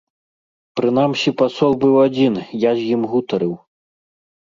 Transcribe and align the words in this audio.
Прынамсі 0.81 1.29
пасол 1.43 1.71
быў 1.85 1.95
адзін, 2.07 2.43
я 2.69 2.75
з 2.83 2.91
ім 2.97 3.01
гутарыў. 3.15 3.53